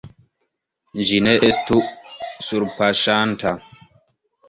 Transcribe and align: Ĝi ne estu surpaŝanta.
Ĝi 1.09 1.19
ne 1.27 1.35
estu 1.51 1.83
surpaŝanta. 2.49 3.57